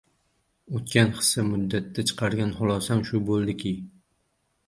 O‘tgan 0.79 1.11
qisqa 1.17 1.43
muddatda 1.49 2.05
chiqargan 2.11 2.53
xulosam 2.61 3.03
shu 3.09 3.23
bo‘ldiki 3.31 3.77